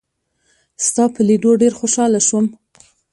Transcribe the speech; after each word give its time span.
ستا 0.85 1.03
په 1.13 1.21
لیدو 1.27 1.51
ډېر 1.61 1.73
خوشاله 1.79 2.19
شوم. 2.27 2.45